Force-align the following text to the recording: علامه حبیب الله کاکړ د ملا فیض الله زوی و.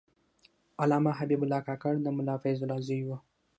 علامه 0.81 1.11
حبیب 1.19 1.41
الله 1.43 1.61
کاکړ 1.67 1.93
د 2.01 2.07
ملا 2.17 2.35
فیض 2.43 2.59
الله 2.61 2.79
زوی 2.87 3.01
و. 3.05 3.09